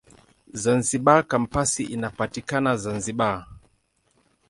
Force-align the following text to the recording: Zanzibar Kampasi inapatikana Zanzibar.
Zanzibar 0.61 1.21
Kampasi 1.31 1.83
inapatikana 1.95 2.71
Zanzibar. 2.83 3.37